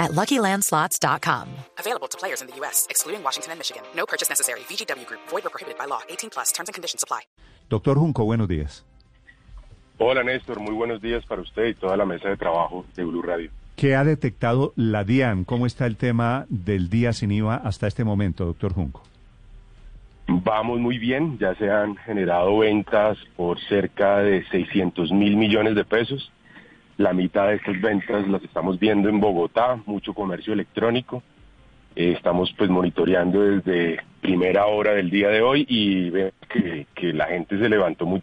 [0.00, 1.46] at LuckyLandSlots.com.
[1.78, 3.82] Available to players in the U.S., excluding Washington and Michigan.
[3.94, 4.60] No purchase necessary.
[4.60, 5.20] VGW Group.
[5.28, 6.00] Void or prohibited by law.
[6.08, 6.50] 18 plus.
[6.50, 7.20] Terms and conditions apply.
[7.68, 8.84] Doctor Junco, buenos días.
[10.02, 13.20] Hola Néstor, muy buenos días para usted y toda la mesa de trabajo de Blue
[13.20, 13.50] Radio.
[13.76, 15.44] ¿Qué ha detectado la DIAN?
[15.44, 19.02] ¿Cómo está el tema del día sin IVA hasta este momento, doctor Junco?
[20.26, 25.84] Vamos muy bien, ya se han generado ventas por cerca de 600 mil millones de
[25.84, 26.32] pesos.
[27.00, 31.22] La mitad de estas ventas las estamos viendo en Bogotá, mucho comercio electrónico.
[31.96, 37.14] Eh, estamos pues monitoreando desde primera hora del día de hoy y vemos que, que
[37.14, 38.22] la gente se levantó muy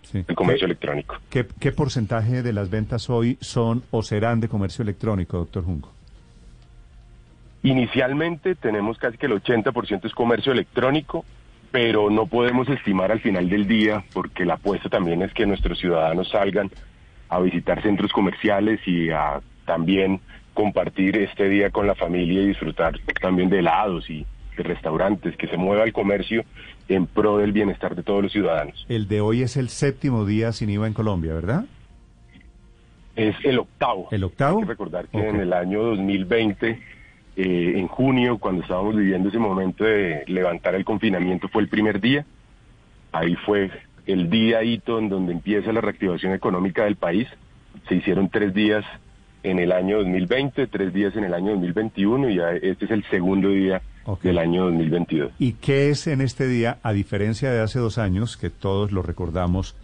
[0.00, 0.24] Sí.
[0.26, 1.16] el comercio ¿Qué, electrónico.
[1.28, 5.92] qué, qué porcentaje de las ventas hoy son o serán de comercio electrónico, doctor Junco?
[7.64, 11.26] Inicialmente tenemos casi que el 80% es comercio electrónico,
[11.70, 15.78] pero no podemos estimar al final del día porque la apuesta también es que nuestros
[15.78, 16.70] ciudadanos salgan
[17.28, 20.20] a visitar centros comerciales y a también
[20.54, 25.48] compartir este día con la familia y disfrutar también de helados y de restaurantes, que
[25.48, 26.44] se mueva el comercio
[26.88, 28.86] en pro del bienestar de todos los ciudadanos.
[28.88, 31.66] El de hoy es el séptimo día sin IVA en Colombia, ¿verdad?
[33.14, 34.08] Es el octavo.
[34.10, 34.58] ¿El octavo?
[34.58, 39.38] Hay que recordar que en el año 2020, eh, en junio, cuando estábamos viviendo ese
[39.38, 42.24] momento de levantar el confinamiento, fue el primer día.
[43.12, 43.70] Ahí fue
[44.06, 47.28] el día hito en donde empieza la reactivación económica del país.
[47.88, 48.84] Se hicieron tres días
[49.42, 53.04] en el año 2020, tres días en el año 2021 y ya este es el
[53.04, 53.82] segundo día
[54.22, 55.32] del año 2022.
[55.38, 59.02] ¿Y qué es en este día, a diferencia de hace dos años, que todos lo
[59.02, 59.76] recordamos,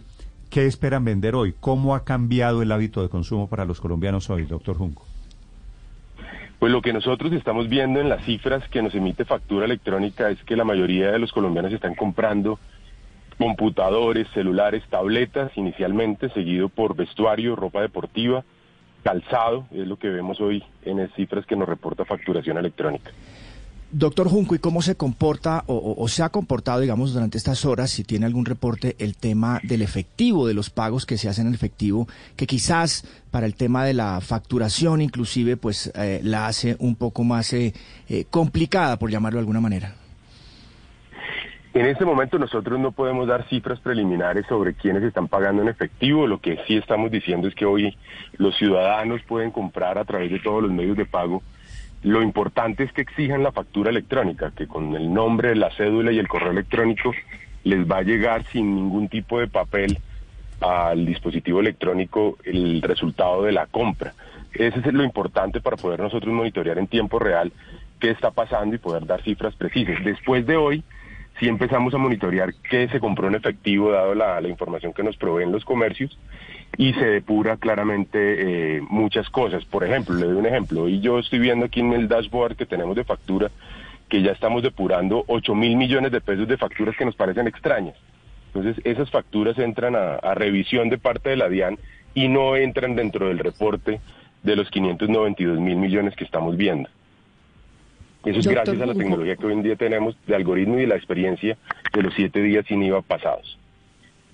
[0.49, 1.53] qué esperan vender hoy?
[1.59, 5.05] ¿Cómo ha cambiado el hábito de consumo para los colombianos hoy, doctor Junco?
[6.59, 10.41] Pues lo que nosotros estamos viendo en las cifras que nos emite factura electrónica es
[10.43, 12.57] que la mayoría de los colombianos están comprando
[13.35, 18.43] computadores, celulares, tabletas inicialmente, seguido por vestuario, ropa deportiva,
[19.03, 23.11] calzado, es lo que vemos hoy en las cifras que nos reporta facturación electrónica.
[23.93, 28.03] Doctor Junco, ¿y cómo se comporta o, se ha comportado, digamos, durante estas horas, si
[28.03, 32.07] tiene algún reporte, el tema del efectivo, de los pagos que se hacen en efectivo,
[32.35, 37.23] que quizás para el tema de la facturación inclusive, pues eh, la hace un poco
[37.23, 37.75] más eh,
[38.09, 39.95] eh, complicada, por llamarlo de alguna manera?
[41.73, 46.27] En este momento nosotros no podemos dar cifras preliminares sobre quiénes están pagando en efectivo.
[46.27, 47.97] Lo que sí estamos diciendo es que hoy
[48.37, 51.41] los ciudadanos pueden comprar a través de todos los medios de pago.
[52.03, 56.19] Lo importante es que exijan la factura electrónica, que con el nombre, la cédula y
[56.19, 57.11] el correo electrónico
[57.63, 59.97] les va a llegar sin ningún tipo de papel
[60.61, 64.13] al dispositivo electrónico el resultado de la compra.
[64.53, 67.51] Ese es lo importante para poder nosotros monitorear en tiempo real
[67.99, 70.03] qué está pasando y poder dar cifras precisas.
[70.03, 70.83] Después de hoy,
[71.43, 75.51] si empezamos a monitorear qué se compró en efectivo, dado la, información que nos proveen
[75.51, 76.17] los comercios,
[76.77, 79.65] y se depura claramente eh, muchas cosas.
[79.65, 82.65] Por ejemplo, le doy un ejemplo, y yo estoy viendo aquí en el dashboard que
[82.65, 83.51] tenemos de factura
[84.07, 87.95] que ya estamos depurando 8 mil millones de pesos de facturas que nos parecen extrañas.
[88.53, 91.77] Entonces, esas facturas entran a revisión de parte de la DIAN
[92.13, 93.99] y no entran dentro del reporte
[94.43, 96.89] de los 592 mil millones que estamos viendo.
[98.25, 100.81] Eso es Doctor gracias a la tecnología que hoy en día tenemos de algoritmo y
[100.81, 101.57] de la experiencia
[101.93, 103.57] de los siete días sin IVA pasados.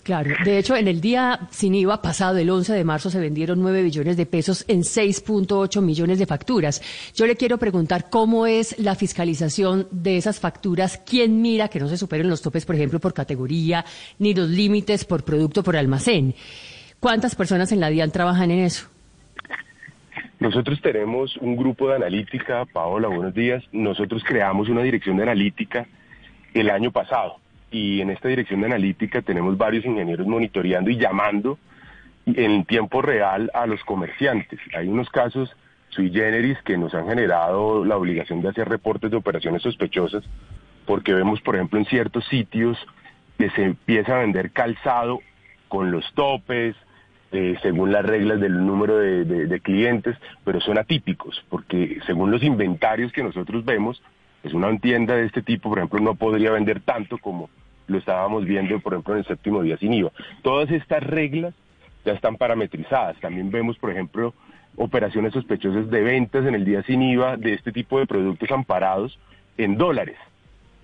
[0.03, 3.61] Claro, de hecho, en el día sin IVA pasado, el 11 de marzo, se vendieron
[3.61, 6.81] 9 billones de pesos en 6.8 millones de facturas.
[7.13, 11.87] Yo le quiero preguntar cómo es la fiscalización de esas facturas, quién mira que no
[11.87, 13.85] se superen los topes, por ejemplo, por categoría,
[14.19, 16.33] ni los límites por producto, por almacén.
[16.99, 18.87] ¿Cuántas personas en la DIAN trabajan en eso?
[20.39, 23.61] Nosotros tenemos un grupo de analítica, Paola, buenos días.
[23.73, 25.85] Nosotros creamos una dirección de analítica
[26.53, 27.41] el año pasado
[27.71, 31.59] y en esta dirección de analítica tenemos varios ingenieros monitoreando y llamando
[32.25, 34.61] en tiempo real a los comerciantes.
[34.73, 35.53] Hay unos casos
[35.89, 40.23] sui generis que nos han generado la obligación de hacer reportes de operaciones sospechosas
[40.85, 42.77] porque vemos, por ejemplo, en ciertos sitios
[43.37, 45.19] que se empieza a vender calzado
[45.67, 46.77] con los topes,
[47.31, 53.11] eh, según las reglas del número de, clientes, pero son atípicos, porque según los inventarios
[53.11, 54.01] que nosotros vemos,
[54.41, 57.49] pues una tienda de este tipo, por ejemplo, no podría vender tanto como
[57.87, 60.11] lo estábamos viendo, por ejemplo, en el séptimo día sin IVA.
[60.41, 61.53] Todas estas reglas
[62.05, 63.19] ya están parametrizadas.
[63.19, 64.33] También vemos, por ejemplo,
[64.75, 69.19] operaciones sospechosas de ventas en el día sin IVA de este tipo de productos amparados
[69.57, 70.17] en dólares.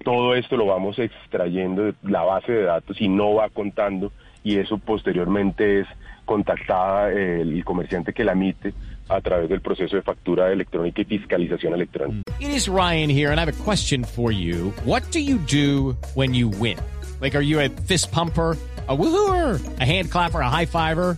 [0.03, 4.12] todo esto lo vamos extrayendo de la base de datos y no va contando
[4.45, 5.88] y eso posteriormente es
[6.24, 8.74] contactada eh, el comerciante que la emite
[9.09, 12.21] a través del proceso de factura electrónica y fiscalización electrónica.
[12.39, 14.71] It is Ryan here and I have a question for you.
[14.86, 16.77] What do you do when you win?
[17.19, 18.56] Like are you a fist pumper?
[18.88, 21.18] a woohooer, a hand clapper, a high fiver.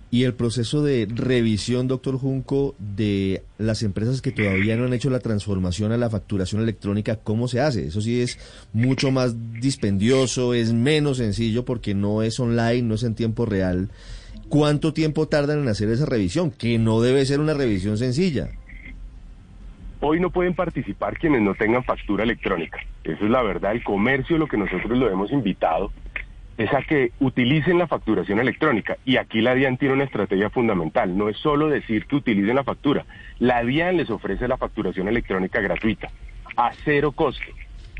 [0.13, 5.09] Y el proceso de revisión, doctor Junco, de las empresas que todavía no han hecho
[5.09, 7.87] la transformación a la facturación electrónica, ¿cómo se hace?
[7.87, 8.37] Eso sí es
[8.73, 13.89] mucho más dispendioso, es menos sencillo porque no es online, no es en tiempo real.
[14.49, 16.51] ¿Cuánto tiempo tardan en hacer esa revisión?
[16.51, 18.49] Que no debe ser una revisión sencilla.
[20.01, 22.79] Hoy no pueden participar quienes no tengan factura electrónica.
[23.05, 23.71] Eso es la verdad.
[23.71, 25.93] El comercio, lo que nosotros lo hemos invitado,
[26.63, 28.97] es a que utilicen la facturación electrónica.
[29.05, 31.17] Y aquí la DIAN tiene una estrategia fundamental.
[31.17, 33.05] No es solo decir que utilicen la factura.
[33.39, 36.09] La DIAN les ofrece la facturación electrónica gratuita,
[36.55, 37.51] a cero costo,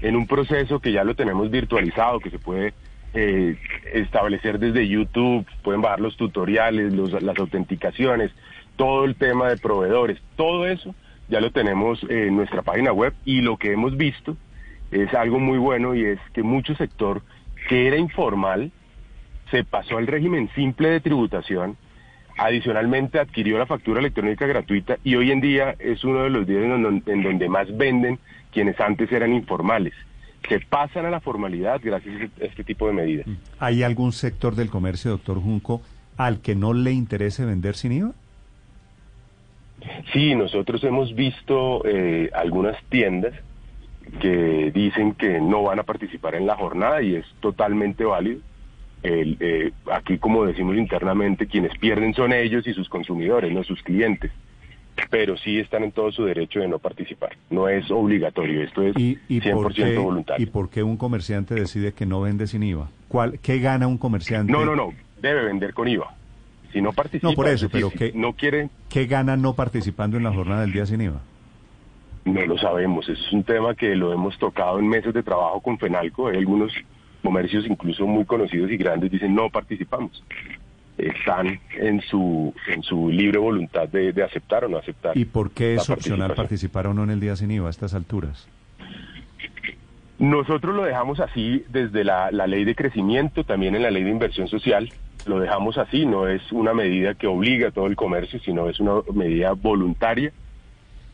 [0.01, 2.73] en un proceso que ya lo tenemos virtualizado, que se puede
[3.13, 3.57] eh,
[3.93, 8.31] establecer desde YouTube, pueden bajar los tutoriales, las autenticaciones,
[8.75, 10.93] todo el tema de proveedores, todo eso
[11.29, 14.35] ya lo tenemos en nuestra página web y lo que hemos visto
[14.91, 17.21] es algo muy bueno y es que mucho sector
[17.67, 18.71] que era informal,
[19.49, 21.77] se pasó al régimen simple de tributación,
[22.37, 26.63] adicionalmente adquirió la factura electrónica gratuita y hoy en día es uno de los días
[26.63, 28.19] en donde, más venden
[28.51, 29.93] quienes antes eran informales.
[30.47, 33.27] Se pasan a la formalidad gracias a este tipo de medidas.
[33.27, 33.35] Mm.
[33.59, 35.81] ¿Hay algún sector del comercio, doctor Junco,
[36.17, 38.13] al que no le interese vender sin IVA?
[40.13, 43.33] Sí, nosotros hemos visto eh, algunas tiendas
[44.19, 48.41] que dicen que no van a participar en la jornada y es totalmente válido.
[49.03, 53.81] El, eh, aquí, como decimos internamente, quienes pierden son ellos y sus consumidores, no sus
[53.81, 54.31] clientes.
[55.09, 57.35] Pero sí están en todo su derecho de no participar.
[57.49, 60.45] No es obligatorio, esto es 100% voluntario.
[60.45, 62.89] ¿Y por qué un comerciante decide que no vende sin IVA?
[63.07, 64.51] ¿Cuál, ¿Qué gana un comerciante?
[64.51, 66.13] No, no, no, debe vender con IVA.
[66.71, 68.69] Si no participa, no, por eso, pero no quiere...
[68.89, 71.21] ¿qué gana no participando en la jornada del día sin IVA?
[72.25, 75.79] No lo sabemos, es un tema que lo hemos tocado en meses de trabajo con
[75.79, 76.71] FENALCO, hay algunos
[77.23, 80.23] comercios incluso muy conocidos y grandes dicen no participamos.
[80.97, 85.17] Están en su en su libre voluntad de, aceptar o no aceptar.
[85.17, 87.95] ¿Y por qué es opcional participar o no en el día sin IVA a estas
[87.95, 88.47] alturas?
[90.19, 94.11] Nosotros lo dejamos así desde la, la ley de crecimiento, también en la ley de
[94.11, 94.91] inversión social,
[95.25, 98.79] lo dejamos así, no es una medida que obliga a todo el comercio, sino es
[98.79, 100.31] una medida voluntaria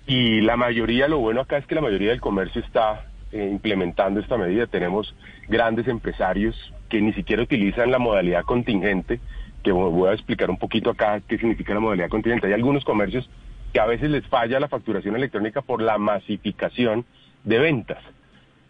[0.07, 4.21] y la mayoría, lo bueno acá es que la mayoría del comercio está eh, implementando
[4.21, 4.65] esta medida.
[4.65, 5.13] Tenemos
[5.50, 6.56] grandes empresarios
[6.88, 9.19] que ni siquiera utilizan la modalidad contingente,
[9.63, 12.48] que voy a explicar un poquito acá qué significa la modalidad contingente.
[12.48, 13.30] Hay algunos comercios
[13.74, 17.03] que a veces les falla la facturación electrónica por la masificación
[17.44, 18.01] de ventas.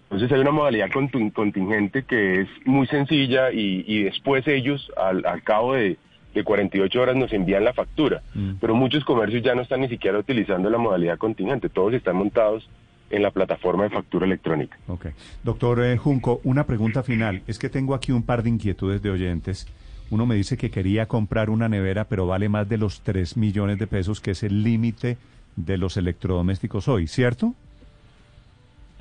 [0.05, 5.97] Entonces hay una modalidad contingente que es muy sencilla y, después ellos, al cabo de
[6.37, 8.21] de 48 horas nos envían la factura.
[8.33, 8.53] Mm.
[8.61, 12.69] Pero muchos comercios ya no están ni siquiera utilizando la modalidad contingente, todos están montados
[13.09, 14.77] en la plataforma de factura electrónica.
[14.87, 15.07] Ok.
[15.43, 17.41] Doctor eh, Junco, una pregunta final.
[17.47, 19.67] Es que tengo aquí un par de inquietudes de oyentes.
[20.09, 23.77] Uno me dice que quería comprar una nevera, pero vale más de los 3 millones
[23.77, 25.17] de pesos, que es el límite
[25.55, 27.53] de los electrodomésticos hoy, ¿cierto?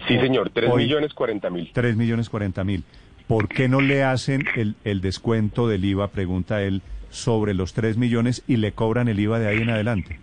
[0.08, 1.70] Sí, señor, 3 millones 40 mil.
[1.72, 2.84] 3 millones 40 mil.
[3.26, 7.96] ¿Por qué no le hacen el, el descuento del IVA, pregunta él, sobre los 3
[7.96, 10.18] millones y le cobran el IVA de ahí en adelante.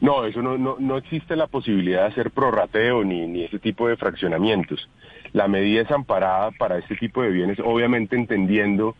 [0.00, 3.88] No, eso no, no, no existe la posibilidad de hacer prorrateo ni, ni ese tipo
[3.88, 4.88] de fraccionamientos.
[5.32, 8.94] La medida es amparada para este tipo de bienes, obviamente entendiendo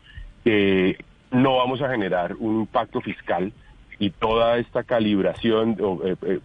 [0.45, 0.99] que
[1.31, 3.53] no vamos a generar un impacto fiscal
[3.99, 6.41] y toda esta calibración eh, eh,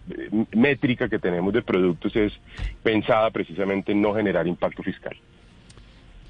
[0.54, 2.32] métrica que tenemos de productos es
[2.82, 5.16] pensada precisamente en no generar impacto fiscal.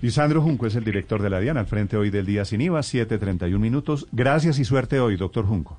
[0.03, 2.81] Lisandro Junco es el director de la DIAN, al frente hoy del día sin IVA,
[2.81, 4.07] 7.31 minutos.
[4.13, 5.79] Gracias y suerte hoy, doctor Junco.